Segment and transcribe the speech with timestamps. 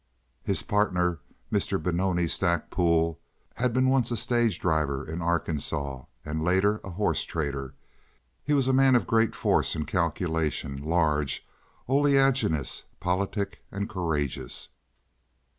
[0.41, 1.19] His partner,
[1.51, 1.79] Mr.
[1.79, 3.19] Benoni Stackpole,
[3.53, 7.75] had been once a stage driver in Arkansas, and later a horse trader.
[8.43, 11.47] He was a man of great force and calculation—large,
[11.87, 14.69] oleaginous, politic, and courageous.